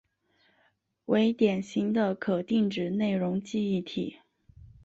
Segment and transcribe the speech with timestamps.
[1.05, 4.15] 为典型的可定址内容记忆体。